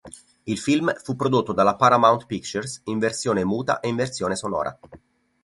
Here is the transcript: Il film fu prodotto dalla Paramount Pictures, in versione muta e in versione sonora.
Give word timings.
Il 0.45 0.57
film 0.57 0.91
fu 1.03 1.15
prodotto 1.15 1.53
dalla 1.53 1.75
Paramount 1.75 2.25
Pictures, 2.25 2.81
in 2.85 2.97
versione 2.97 3.45
muta 3.45 3.81
e 3.81 3.87
in 3.89 3.95
versione 3.95 4.35
sonora. 4.35 4.75